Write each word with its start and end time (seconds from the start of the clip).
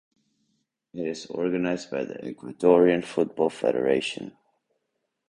It 0.95 1.05
is 1.05 1.27
organized 1.27 1.91
by 1.91 2.05
the 2.05 2.15
Ecuadorian 2.15 3.05
Football 3.05 3.51
Federation. 3.51 4.35